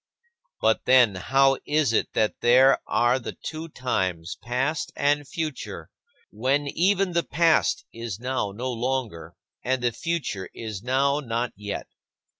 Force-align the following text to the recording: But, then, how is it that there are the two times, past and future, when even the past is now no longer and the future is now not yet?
But, 0.61 0.85
then, 0.85 1.13
how 1.13 1.59
is 1.63 1.93
it 1.93 2.13
that 2.13 2.39
there 2.41 2.79
are 2.87 3.19
the 3.19 3.33
two 3.39 3.69
times, 3.69 4.35
past 4.41 4.91
and 4.95 5.27
future, 5.27 5.91
when 6.31 6.67
even 6.69 7.13
the 7.13 7.21
past 7.21 7.85
is 7.93 8.19
now 8.19 8.51
no 8.51 8.71
longer 8.73 9.35
and 9.63 9.83
the 9.83 9.91
future 9.91 10.49
is 10.55 10.81
now 10.81 11.19
not 11.19 11.51
yet? 11.55 11.85